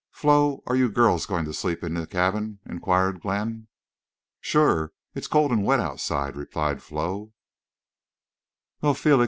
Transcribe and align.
"Flo, 0.09 0.63
are 0.65 0.75
you 0.75 0.89
girls 0.89 1.27
going 1.27 1.45
to 1.45 1.53
sleep 1.53 1.81
here 1.81 1.87
in 1.87 1.93
the 1.93 2.07
cabin?" 2.07 2.57
inquired 2.65 3.21
Glenn. 3.21 3.67
"Shore. 4.39 4.93
It's 5.13 5.27
cold 5.27 5.51
and 5.51 5.63
wet 5.63 5.79
outside," 5.79 6.35
replied 6.35 6.81
Flo. 6.81 7.33